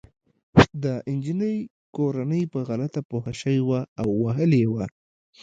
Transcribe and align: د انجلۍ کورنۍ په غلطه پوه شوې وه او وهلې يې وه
د 0.83 0.85
انجلۍ 1.11 1.57
کورنۍ 1.95 2.43
په 2.53 2.59
غلطه 2.69 3.01
پوه 3.09 3.25
شوې 3.41 3.59
وه 3.67 3.79
او 4.01 4.07
وهلې 4.23 4.59
يې 4.63 4.69
وه 4.73 4.85